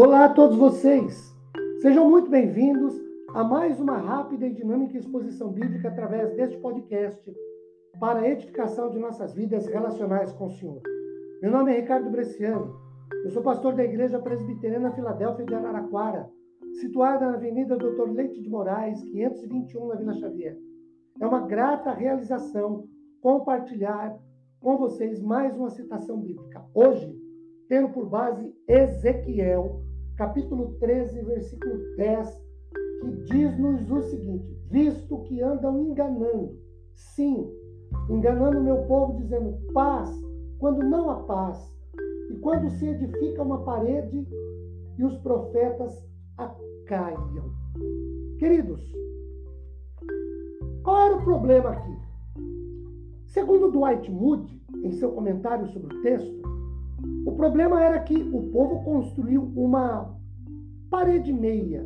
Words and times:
Olá 0.00 0.26
a 0.26 0.28
todos 0.28 0.56
vocês! 0.56 1.34
Sejam 1.82 2.08
muito 2.08 2.30
bem-vindos 2.30 2.94
a 3.34 3.42
mais 3.42 3.80
uma 3.80 3.98
rápida 3.98 4.46
e 4.46 4.54
dinâmica 4.54 4.96
exposição 4.96 5.50
bíblica 5.50 5.88
através 5.88 6.32
deste 6.36 6.56
podcast 6.58 7.34
para 7.98 8.20
a 8.20 8.28
edificação 8.28 8.90
de 8.90 8.98
nossas 9.00 9.34
vidas 9.34 9.66
relacionais 9.66 10.30
com 10.34 10.46
o 10.46 10.50
Senhor. 10.50 10.80
Meu 11.42 11.50
nome 11.50 11.72
é 11.72 11.80
Ricardo 11.80 12.08
Bresciano, 12.10 12.76
eu 13.24 13.30
sou 13.30 13.42
pastor 13.42 13.74
da 13.74 13.82
Igreja 13.82 14.20
Presbiteriana 14.20 14.92
Filadélfia 14.92 15.44
de 15.44 15.52
Araraquara, 15.52 16.30
situada 16.80 17.26
na 17.26 17.34
Avenida 17.34 17.76
Doutor 17.76 18.08
Leite 18.12 18.40
de 18.40 18.48
Moraes, 18.48 19.02
521, 19.02 19.88
na 19.88 19.94
Vila 19.96 20.14
Xavier. 20.14 20.56
É 21.20 21.26
uma 21.26 21.40
grata 21.40 21.92
realização 21.92 22.84
compartilhar 23.20 24.16
com 24.60 24.78
vocês 24.78 25.20
mais 25.20 25.56
uma 25.56 25.70
citação 25.70 26.20
bíblica. 26.20 26.64
Hoje, 26.72 27.12
tendo 27.68 27.88
por 27.88 28.06
base 28.06 28.54
Ezequiel, 28.68 29.87
capítulo 30.18 30.74
13, 30.80 31.22
versículo 31.22 31.96
10, 31.96 32.44
que 33.00 33.10
diz-nos 33.32 33.88
o 33.88 34.02
seguinte: 34.02 34.58
Visto 34.68 35.22
que 35.22 35.40
andam 35.40 35.78
enganando, 35.78 36.58
sim, 36.94 37.48
enganando 38.10 38.60
meu 38.60 38.78
povo, 38.88 39.16
dizendo 39.16 39.56
paz, 39.72 40.10
quando 40.58 40.84
não 40.84 41.08
há 41.08 41.22
paz, 41.22 41.72
e 42.30 42.34
quando 42.40 42.68
se 42.68 42.88
edifica 42.88 43.42
uma 43.42 43.62
parede 43.62 44.26
e 44.98 45.04
os 45.04 45.16
profetas 45.18 46.04
a 46.36 46.52
caiam. 46.86 47.52
Queridos, 48.38 48.82
qual 50.82 50.98
era 50.98 51.16
o 51.16 51.24
problema 51.24 51.70
aqui? 51.70 51.96
Segundo 53.26 53.70
Dwight 53.70 54.10
Moody, 54.10 54.60
em 54.82 54.90
seu 54.90 55.12
comentário 55.12 55.68
sobre 55.68 55.94
o 55.94 56.02
texto, 56.02 56.57
o 57.26 57.32
problema 57.32 57.82
era 57.82 57.98
que 58.00 58.16
o 58.16 58.42
povo 58.50 58.82
construiu 58.84 59.52
uma 59.56 60.14
parede 60.90 61.32
meia, 61.32 61.84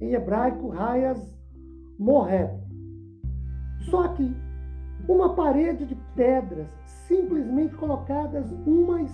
em 0.00 0.12
hebraico, 0.12 0.68
raias 0.68 1.38
morré. 1.98 2.58
Só 3.90 4.08
que 4.08 4.34
uma 5.08 5.34
parede 5.34 5.84
de 5.84 5.96
pedras 6.14 6.68
simplesmente 6.84 7.74
colocadas 7.76 8.50
umas 8.66 9.10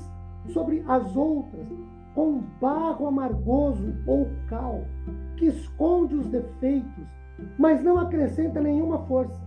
sobre 0.48 0.84
as 0.86 1.16
outras, 1.16 1.66
com 2.14 2.42
barro 2.60 3.06
amargoso 3.06 3.94
ou 4.06 4.28
cal, 4.48 4.84
que 5.36 5.46
esconde 5.46 6.14
os 6.14 6.28
defeitos, 6.28 7.06
mas 7.58 7.82
não 7.82 7.98
acrescenta 7.98 8.60
nenhuma 8.60 9.00
força. 9.06 9.40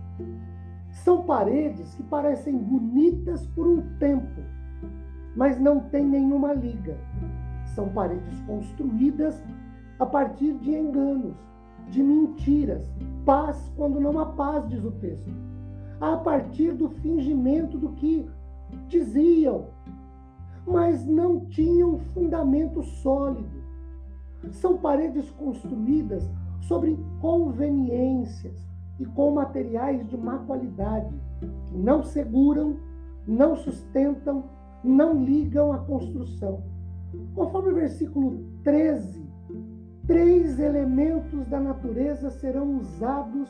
São 0.90 1.22
paredes 1.24 1.94
que 1.94 2.02
parecem 2.04 2.56
bonitas 2.56 3.46
por 3.48 3.66
um 3.66 3.82
tempo, 3.98 4.40
mas 5.36 5.58
não 5.58 5.80
têm 5.80 6.04
nenhuma 6.04 6.52
liga. 6.52 6.96
São 7.74 7.88
paredes 7.88 8.40
construídas 8.42 9.42
a 9.98 10.06
partir 10.06 10.54
de 10.54 10.74
enganos, 10.74 11.36
de 11.88 12.02
mentiras, 12.02 12.90
paz 13.24 13.70
quando 13.76 14.00
não 14.00 14.18
há 14.18 14.26
paz, 14.26 14.66
diz 14.68 14.82
o 14.84 14.92
texto. 14.92 15.30
A 16.00 16.16
partir 16.16 16.72
do 16.72 16.88
fingimento 16.88 17.76
do 17.76 17.90
que 17.90 18.26
diziam, 18.88 19.66
mas 20.66 21.04
não 21.06 21.40
tinham 21.46 21.98
fundamento 22.14 22.82
sólido. 22.82 23.60
São 24.52 24.78
paredes 24.78 25.30
construídas 25.32 26.30
sobre 26.60 26.98
conveniências 27.20 28.66
e 28.98 29.04
com 29.04 29.32
materiais 29.32 30.06
de 30.08 30.16
má 30.16 30.38
qualidade, 30.38 31.14
que 31.68 31.76
não 31.76 32.02
seguram, 32.02 32.76
não 33.26 33.56
sustentam, 33.56 34.44
não 34.82 35.24
ligam 35.24 35.72
à 35.72 35.78
construção. 35.78 36.62
Conforme 37.34 37.70
o 37.70 37.74
versículo 37.74 38.44
13, 38.64 39.22
três 40.06 40.58
elementos 40.58 41.46
da 41.48 41.60
natureza 41.60 42.30
serão 42.30 42.78
usados 42.78 43.48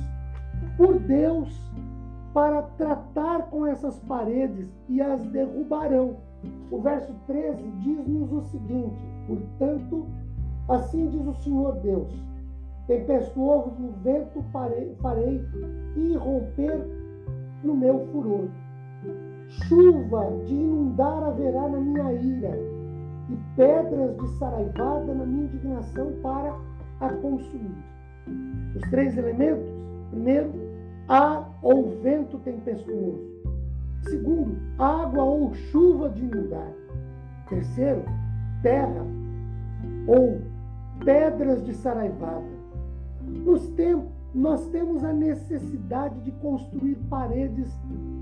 por 0.76 0.98
Deus 0.98 1.48
para 2.32 2.62
tratar 2.62 3.50
com 3.50 3.66
essas 3.66 3.98
paredes 4.00 4.68
e 4.88 5.00
as 5.00 5.22
derrubarão. 5.26 6.16
O 6.70 6.80
verso 6.80 7.12
13 7.26 7.62
diz-nos 7.80 8.32
o 8.32 8.42
seguinte: 8.42 9.02
Portanto, 9.26 10.06
assim 10.68 11.08
diz 11.08 11.26
o 11.26 11.34
Senhor 11.34 11.76
Deus: 11.80 12.12
Tempestuoso 12.86 13.94
vento 14.02 14.42
farei 14.52 15.44
irromper 15.96 16.86
no 17.62 17.74
meu 17.74 18.06
furor. 18.08 18.48
Chuva 19.50 20.30
de 20.46 20.54
inundar 20.54 21.24
haverá 21.24 21.68
na 21.68 21.80
minha 21.80 22.12
ira, 22.12 22.56
e 23.28 23.36
pedras 23.56 24.16
de 24.16 24.28
saraivada 24.38 25.12
na 25.12 25.26
minha 25.26 25.44
indignação 25.44 26.12
para 26.22 26.54
a 27.00 27.08
consumir. 27.14 27.84
Os 28.76 28.82
três 28.90 29.18
elementos: 29.18 29.68
primeiro, 30.10 30.52
ar 31.08 31.50
ou 31.62 31.98
vento 32.00 32.38
tempestuoso. 32.38 33.28
Segundo, 34.02 34.56
água 34.78 35.24
ou 35.24 35.52
chuva 35.52 36.08
de 36.10 36.24
inundar. 36.24 36.72
Terceiro, 37.48 38.04
terra 38.62 39.04
ou 40.06 40.40
pedras 41.04 41.64
de 41.64 41.74
saraivada. 41.74 42.60
Nos 43.22 43.68
tempos, 43.70 44.08
nós 44.32 44.64
temos 44.68 45.02
a 45.02 45.12
necessidade 45.12 46.20
de 46.20 46.30
construir 46.32 46.96
paredes 47.08 47.68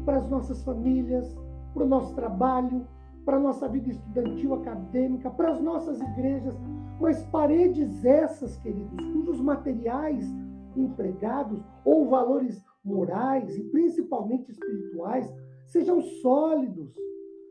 para 0.08 0.16
as 0.16 0.30
nossas 0.30 0.64
famílias, 0.64 1.36
para 1.74 1.84
o 1.84 1.86
nosso 1.86 2.14
trabalho, 2.14 2.86
para 3.26 3.36
a 3.36 3.40
nossa 3.40 3.68
vida 3.68 3.90
estudantil, 3.90 4.54
acadêmica, 4.54 5.28
para 5.28 5.50
as 5.50 5.60
nossas 5.60 6.00
igrejas, 6.00 6.54
mas 6.98 7.22
paredes 7.26 8.02
essas, 8.06 8.56
queridos, 8.56 8.98
cujos 9.12 9.38
materiais 9.38 10.24
empregados 10.74 11.62
ou 11.84 12.08
valores 12.08 12.64
morais 12.82 13.54
e 13.54 13.62
principalmente 13.64 14.50
espirituais 14.50 15.30
sejam 15.66 16.00
sólidos, 16.00 16.90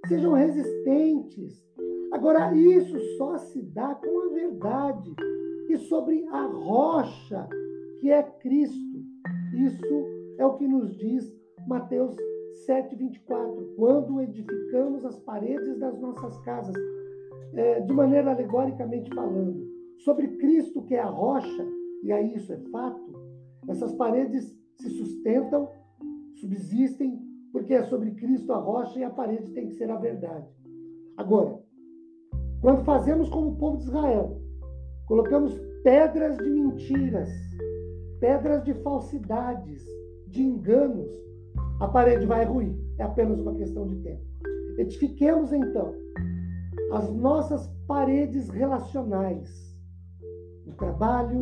sejam 0.07 0.33
resistentes. 0.33 1.63
Agora, 2.11 2.55
isso 2.55 2.97
só 3.19 3.37
se 3.37 3.61
dá 3.61 3.93
com 3.93 4.31
a 4.31 4.33
verdade 4.33 5.13
e 5.69 5.77
sobre 5.77 6.25
a 6.29 6.47
rocha 6.47 7.47
que 7.99 8.09
é 8.09 8.23
Cristo. 8.23 9.05
Isso 9.53 9.85
é 10.39 10.45
o 10.47 10.55
que 10.55 10.67
nos 10.67 10.97
diz 10.97 11.31
Mateus 11.67 12.15
7,24. 12.67 13.75
Quando 13.75 14.21
edificamos 14.21 15.05
as 15.05 15.19
paredes 15.19 15.79
das 15.79 15.99
nossas 15.99 16.37
casas, 16.39 16.75
é, 17.53 17.81
de 17.81 17.93
maneira 17.93 18.31
alegoricamente 18.31 19.13
falando, 19.13 19.67
sobre 19.99 20.27
Cristo, 20.37 20.81
que 20.83 20.95
é 20.95 20.99
a 20.99 21.07
rocha, 21.07 21.65
e 22.03 22.11
aí 22.11 22.35
isso 22.35 22.53
é 22.53 22.57
fato, 22.71 23.13
essas 23.67 23.93
paredes 23.93 24.55
se 24.75 24.89
sustentam, 24.89 25.69
subsistem, 26.35 27.19
porque 27.51 27.73
é 27.73 27.83
sobre 27.83 28.11
Cristo 28.11 28.53
a 28.53 28.57
rocha 28.57 28.99
e 28.99 29.03
a 29.03 29.09
parede 29.09 29.51
tem 29.51 29.67
que 29.67 29.73
ser 29.73 29.89
a 29.89 29.97
verdade. 29.97 30.47
Agora, 31.17 31.59
quando 32.61 32.83
fazemos 32.83 33.29
como 33.29 33.49
o 33.49 33.55
povo 33.57 33.77
de 33.77 33.85
Israel, 33.85 34.39
colocamos 35.07 35.59
pedras 35.83 36.37
de 36.37 36.49
mentiras, 36.49 37.29
pedras 38.19 38.63
de 38.63 38.73
falsidades, 38.75 39.83
de 40.27 40.43
enganos, 40.43 41.09
a 41.79 41.87
parede 41.87 42.25
vai 42.25 42.45
ruir. 42.45 42.75
É 42.97 43.03
apenas 43.03 43.39
uma 43.39 43.53
questão 43.55 43.85
de 43.85 43.95
tempo. 43.97 44.21
Edifiquemos 44.77 45.51
então 45.53 45.93
as 46.91 47.13
nossas 47.13 47.67
paredes 47.87 48.49
relacionais, 48.49 49.75
no 50.65 50.73
trabalho, 50.73 51.39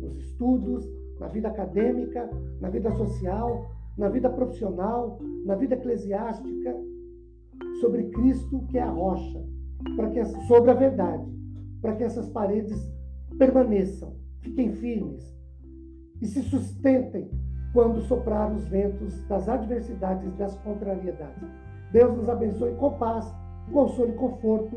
nos 0.00 0.16
estudos, 0.18 0.84
na 1.18 1.28
vida 1.28 1.48
acadêmica, 1.48 2.28
na 2.60 2.68
vida 2.68 2.90
social, 2.92 3.70
na 3.96 4.08
vida 4.08 4.28
profissional, 4.28 5.18
na 5.44 5.54
vida 5.54 5.74
eclesiástica, 5.74 6.76
sobre 7.80 8.04
Cristo, 8.10 8.66
que 8.68 8.78
é 8.78 8.82
a 8.82 8.90
rocha, 8.90 9.44
para 9.96 10.10
que 10.10 10.24
sobre 10.46 10.70
a 10.70 10.74
verdade, 10.74 11.30
para 11.80 11.94
que 11.94 12.02
essas 12.02 12.28
paredes 12.28 12.78
permaneçam, 13.38 14.16
fiquem 14.40 14.72
firmes 14.72 15.34
e 16.20 16.26
se 16.26 16.42
sustentem 16.42 17.30
quando 17.74 18.00
soprar 18.02 18.50
os 18.52 18.66
ventos 18.68 19.26
das 19.26 19.48
adversidades 19.48 20.24
e 20.24 20.30
das 20.38 20.56
contrariedades. 20.58 21.42
Deus 21.90 22.16
nos 22.16 22.28
abençoe 22.28 22.72
com 22.76 22.92
paz, 22.92 23.34
consolo 23.72 24.10
e 24.10 24.12
conforto. 24.12 24.76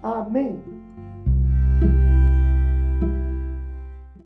Amém. 0.00 0.62